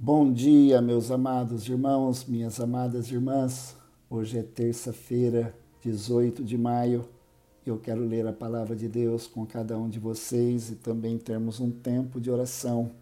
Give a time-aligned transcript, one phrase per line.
[0.00, 3.74] Bom dia, meus amados irmãos, minhas amadas irmãs.
[4.08, 7.08] Hoje é terça-feira, 18 de maio.
[7.66, 11.58] Eu quero ler a palavra de Deus com cada um de vocês e também termos
[11.58, 12.92] um tempo de oração.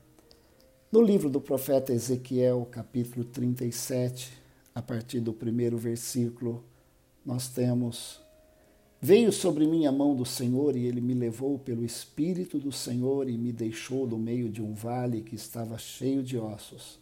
[0.90, 4.32] No livro do profeta Ezequiel, capítulo 37,
[4.74, 6.64] a partir do primeiro versículo,
[7.26, 8.22] nós temos
[9.08, 13.28] Veio sobre mim a mão do Senhor e ele me levou pelo Espírito do Senhor
[13.28, 16.98] e me deixou no meio de um vale que estava cheio de ossos.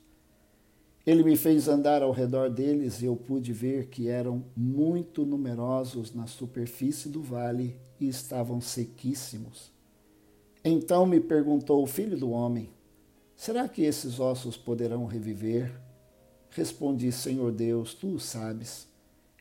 [1.06, 6.14] Ele me fez andar ao redor deles e eu pude ver que eram muito numerosos
[6.14, 9.72] na superfície do vale e estavam sequíssimos.
[10.62, 12.68] Então me perguntou o filho do homem:
[13.34, 15.72] Será que esses ossos poderão reviver?
[16.50, 18.92] Respondi: Senhor Deus, tu o sabes.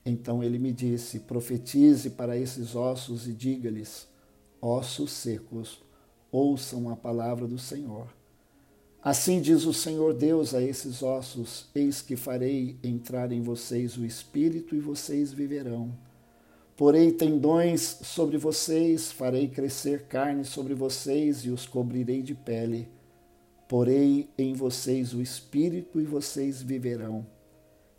[0.06, 4.08] Então ele me disse: Profetize para esses ossos e diga-lhes:
[4.62, 5.82] Ossos secos,
[6.32, 8.08] ouçam a palavra do Senhor.
[9.02, 14.06] Assim diz o Senhor Deus a esses ossos: Eis que farei entrar em vocês o
[14.06, 15.94] espírito e vocês viverão.
[16.76, 22.90] Porei tendões sobre vocês, farei crescer carne sobre vocês e os cobrirei de pele.
[23.70, 27.26] Porei em vocês o espírito e vocês viverão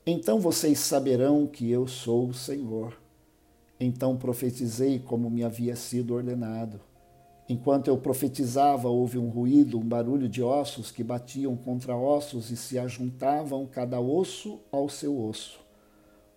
[0.07, 2.95] então vocês saberão que eu sou o Senhor.
[3.81, 6.79] Então profetizei como me havia sido ordenado.
[7.49, 12.57] Enquanto eu profetizava, houve um ruído, um barulho de ossos que batiam contra ossos e
[12.57, 15.61] se ajuntavam cada osso ao seu osso.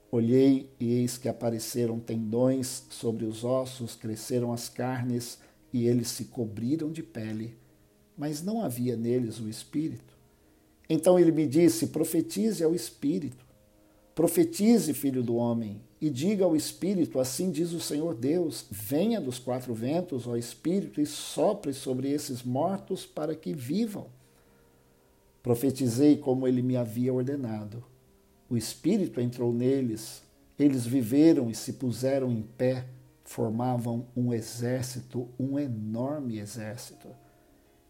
[0.10, 5.40] Olhei e eis que apareceram tendões sobre os ossos, cresceram as carnes
[5.74, 7.58] e eles se cobriram de pele,
[8.18, 10.18] mas não havia neles o espírito.
[10.90, 13.47] Então ele me disse: profetize ao espírito
[14.18, 19.38] Profetize, filho do homem, e diga ao Espírito: Assim diz o Senhor Deus: Venha dos
[19.38, 24.08] quatro ventos, ó Espírito, e sopre sobre esses mortos para que vivam.
[25.44, 27.84] Profetizei como ele me havia ordenado.
[28.50, 30.24] O Espírito entrou neles,
[30.58, 32.88] eles viveram e se puseram em pé,
[33.24, 37.08] formavam um exército, um enorme exército.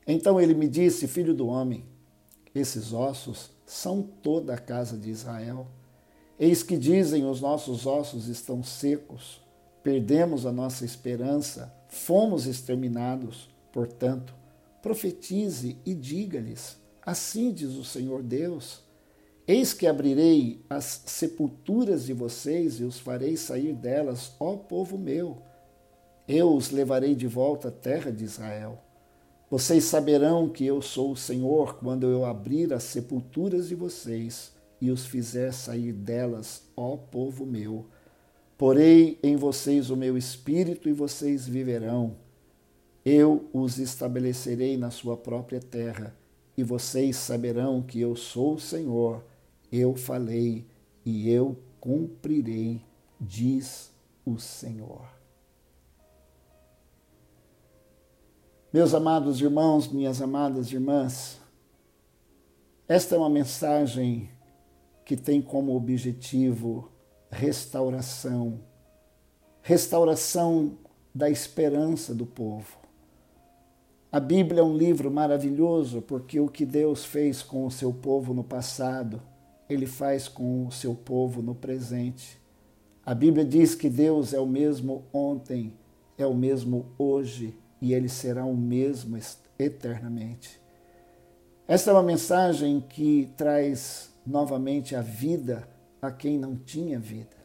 [0.06, 1.86] Então ele me disse: Filho do homem,
[2.54, 5.66] esses ossos são toda a casa de Israel.
[6.40, 9.42] Eis que dizem: os nossos ossos estão secos,
[9.82, 13.50] perdemos a nossa esperança, fomos exterminados.
[13.72, 14.36] Portanto,
[14.82, 18.84] profetize e diga-lhes: Assim diz o Senhor Deus:
[19.48, 25.42] Eis que abrirei as sepulturas de vocês e os farei sair delas, ó povo meu.
[26.28, 28.80] Eu os levarei de volta à terra de Israel.
[29.50, 34.92] Vocês saberão que eu sou o Senhor quando eu abrir as sepulturas de vocês e
[34.92, 37.86] os fizer sair delas, ó povo meu.
[38.58, 42.16] Porei em vocês o meu espírito e vocês viverão.
[43.06, 46.16] Eu os estabelecerei na sua própria terra,
[46.58, 49.24] e vocês saberão que eu sou o Senhor.
[49.72, 50.66] Eu falei
[51.06, 52.82] e eu cumprirei,
[53.20, 53.92] diz
[54.26, 55.08] o Senhor.
[58.74, 61.40] Meus amados irmãos, minhas amadas irmãs,
[62.88, 64.30] esta é uma mensagem
[65.08, 66.92] que tem como objetivo
[67.32, 68.60] restauração,
[69.62, 70.78] restauração
[71.16, 72.78] da esperança do povo.
[74.12, 78.34] A Bíblia é um livro maravilhoso porque o que Deus fez com o seu povo
[78.34, 79.22] no passado,
[79.70, 82.38] ele faz com o seu povo no presente.
[83.06, 85.74] A Bíblia diz que Deus é o mesmo ontem,
[86.18, 89.18] é o mesmo hoje e ele será o mesmo
[89.58, 90.60] eternamente.
[91.66, 95.68] Esta é uma mensagem que traz novamente a vida
[96.02, 97.38] a quem não tinha vida.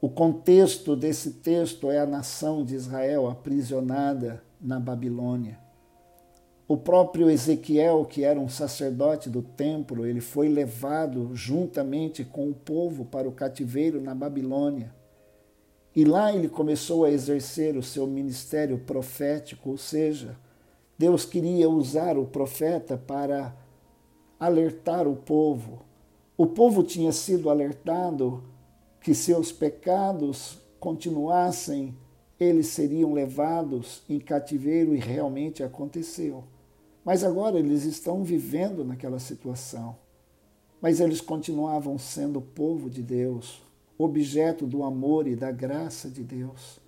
[0.00, 5.58] O contexto desse texto é a nação de Israel aprisionada na Babilônia.
[6.68, 12.54] O próprio Ezequiel, que era um sacerdote do templo, ele foi levado juntamente com o
[12.54, 14.92] povo para o cativeiro na Babilônia.
[15.94, 20.36] E lá ele começou a exercer o seu ministério profético, ou seja,
[20.98, 23.54] Deus queria usar o profeta para
[24.38, 25.80] alertar o povo.
[26.36, 28.42] O povo tinha sido alertado
[29.00, 31.96] que seus pecados continuassem,
[32.38, 36.44] eles seriam levados em cativeiro e realmente aconteceu.
[37.04, 39.96] Mas agora eles estão vivendo naquela situação.
[40.80, 43.62] Mas eles continuavam sendo povo de Deus,
[43.96, 46.78] objeto do amor e da graça de Deus.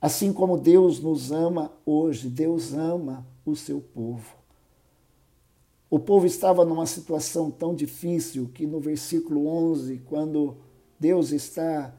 [0.00, 4.39] Assim como Deus nos ama hoje, Deus ama o seu povo.
[5.90, 10.56] O povo estava numa situação tão difícil que no versículo 11, quando
[11.00, 11.92] Deus está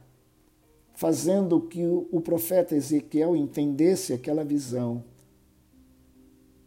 [0.96, 5.04] fazendo que o profeta Ezequiel entendesse aquela visão,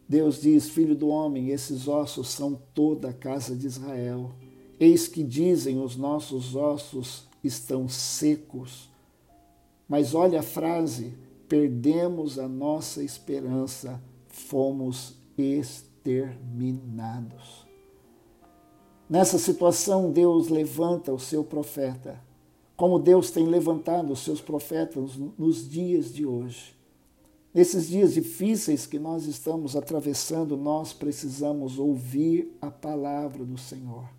[0.07, 4.35] Deus diz: Filho do homem, esses ossos são toda a casa de Israel.
[4.79, 8.87] Eis que dizem os nossos ossos estão secos.
[9.89, 11.13] Mas olha a frase:
[11.49, 15.94] perdemos a nossa esperança, fomos exterminados.
[19.09, 22.21] Nessa situação, Deus levanta o seu profeta,
[22.77, 26.75] como Deus tem levantado os seus profetas nos dias de hoje.
[27.53, 34.09] Nesses dias difíceis que nós estamos atravessando, nós precisamos ouvir a palavra do Senhor.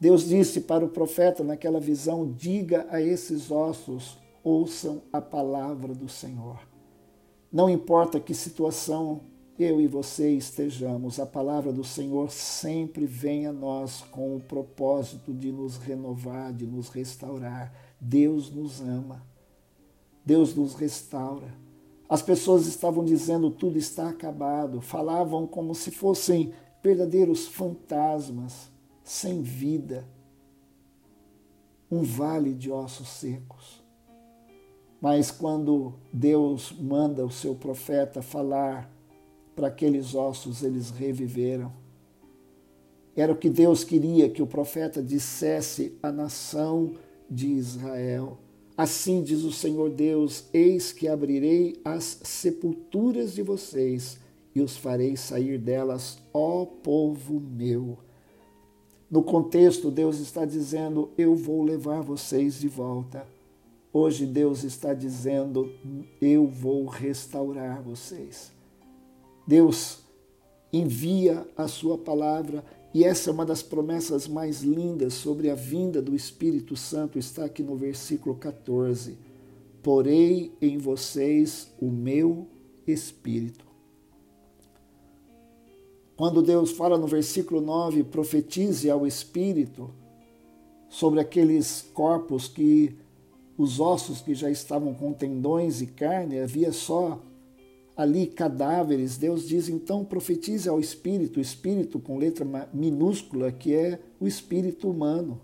[0.00, 6.08] Deus disse para o profeta naquela visão: diga a esses ossos, ouçam a palavra do
[6.08, 6.58] Senhor.
[7.52, 9.20] Não importa que situação
[9.58, 15.34] eu e você estejamos, a palavra do Senhor sempre vem a nós com o propósito
[15.34, 17.74] de nos renovar, de nos restaurar.
[18.00, 19.26] Deus nos ama.
[20.24, 21.52] Deus nos restaura.
[22.08, 26.52] As pessoas estavam dizendo tudo está acabado, falavam como se fossem
[26.82, 28.70] verdadeiros fantasmas,
[29.02, 30.06] sem vida,
[31.90, 33.82] um vale de ossos secos.
[35.00, 38.90] Mas quando Deus manda o seu profeta falar
[39.58, 41.72] para aqueles ossos, eles reviveram.
[43.16, 46.94] Era o que Deus queria que o profeta dissesse à nação
[47.28, 48.38] de Israel.
[48.76, 54.20] Assim diz o Senhor Deus: Eis que abrirei as sepulturas de vocês
[54.54, 57.98] e os farei sair delas, ó povo meu.
[59.10, 63.26] No contexto, Deus está dizendo: Eu vou levar vocês de volta.
[63.92, 65.72] Hoje, Deus está dizendo:
[66.20, 68.56] Eu vou restaurar vocês.
[69.48, 70.00] Deus
[70.70, 72.62] envia a sua palavra
[72.92, 77.46] e essa é uma das promessas mais lindas sobre a vinda do Espírito Santo, está
[77.46, 79.16] aqui no versículo 14.
[79.82, 82.46] Porei em vocês o meu
[82.86, 83.64] Espírito.
[86.14, 89.88] Quando Deus fala no versículo 9, profetize ao Espírito
[90.90, 92.94] sobre aqueles corpos que,
[93.56, 97.18] os ossos que já estavam com tendões e carne, havia só
[97.98, 104.28] ali cadáveres, Deus diz então profetize ao espírito, espírito com letra minúscula, que é o
[104.28, 105.40] espírito humano.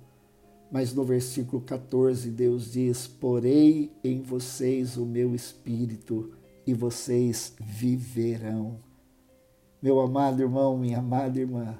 [0.71, 6.31] Mas no versículo 14, Deus diz: Porei em vocês o meu espírito
[6.65, 8.79] e vocês viverão.
[9.83, 11.77] Meu amado irmão, minha amada irmã,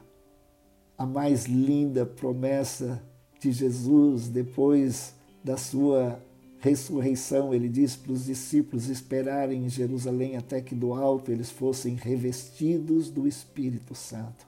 [0.99, 3.01] a mais linda promessa
[3.39, 6.21] de Jesus depois da sua
[6.65, 11.95] ressurreição, ele diz para os discípulos esperarem em Jerusalém até que do alto eles fossem
[11.95, 14.47] revestidos do Espírito Santo.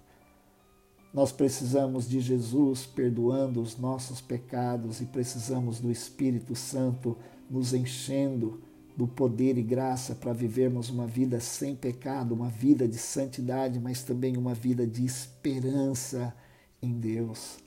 [1.12, 7.18] Nós precisamos de Jesus perdoando os nossos pecados e precisamos do Espírito Santo
[7.50, 8.62] nos enchendo
[8.96, 14.02] do poder e graça para vivermos uma vida sem pecado, uma vida de santidade, mas
[14.02, 16.34] também uma vida de esperança
[16.80, 17.65] em Deus.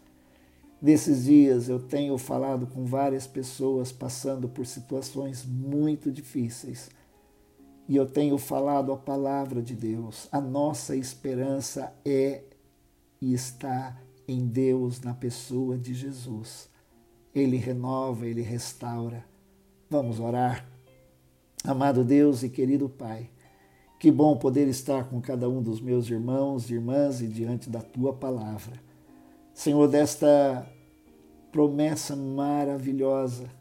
[0.81, 6.89] Nesses dias eu tenho falado com várias pessoas passando por situações muito difíceis.
[7.87, 10.29] E eu tenho falado a palavra de Deus.
[10.31, 12.43] A nossa esperança é
[13.21, 16.69] e está em Deus, na pessoa de Jesus.
[17.33, 19.25] Ele renova, ele restaura.
[19.89, 20.65] Vamos orar.
[21.63, 23.29] Amado Deus e querido Pai,
[23.99, 27.81] que bom poder estar com cada um dos meus irmãos e irmãs e diante da
[27.81, 28.88] tua palavra.
[29.59, 30.65] Senhor, desta
[31.51, 33.51] promessa maravilhosa,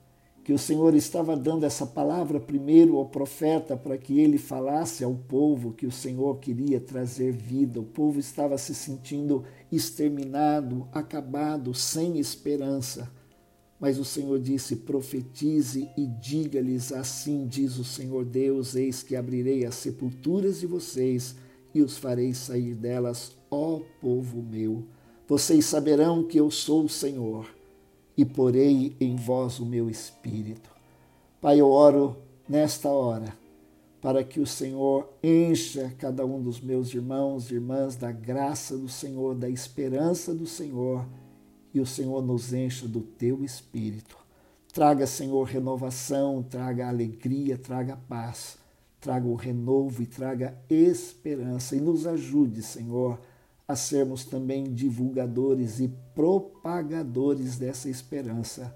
[0.45, 5.13] que o Senhor estava dando essa palavra primeiro ao profeta para que ele falasse ao
[5.13, 7.81] povo que o Senhor queria trazer vida.
[7.81, 13.11] O povo estava se sentindo exterminado, acabado, sem esperança.
[13.81, 19.65] Mas o Senhor disse: profetize e diga-lhes: Assim diz o Senhor Deus: Eis que abrirei
[19.67, 21.35] as sepulturas de vocês
[21.75, 24.87] e os farei sair delas, ó povo meu.
[25.29, 27.47] Vocês saberão que eu sou o Senhor
[28.17, 30.71] e porei em vós o meu espírito.
[31.39, 32.17] Pai, eu oro
[32.49, 33.37] nesta hora
[34.01, 38.89] para que o Senhor encha cada um dos meus irmãos e irmãs da graça do
[38.89, 41.05] Senhor, da esperança do Senhor,
[41.75, 44.17] e o Senhor nos encha do teu espírito.
[44.73, 48.57] Traga, Senhor, renovação, traga alegria, traga paz,
[48.99, 53.19] traga o renovo e traga esperança e nos ajude, Senhor,
[53.69, 58.75] a sermos também divulgadores e propagadores dessa esperança.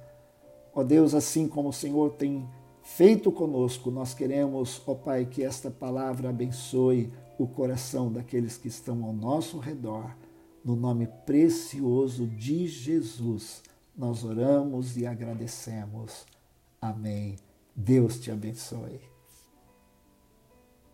[0.74, 2.46] Ó Deus, assim como o Senhor tem
[2.82, 9.02] feito conosco, nós queremos, ó Pai, que esta palavra abençoe o coração daqueles que estão
[9.02, 10.14] ao nosso redor.
[10.62, 13.62] No nome precioso de Jesus,
[13.96, 16.26] nós oramos e agradecemos.
[16.80, 17.36] Amém.
[17.74, 19.11] Deus te abençoe.